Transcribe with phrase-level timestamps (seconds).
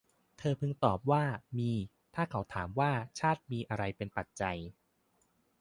[0.37, 1.23] เธอพึงตอบว่า
[1.57, 1.71] มี
[2.15, 4.57] ถ้าเขาถามว่า ชาติมีอะไรเป็นปัจจัย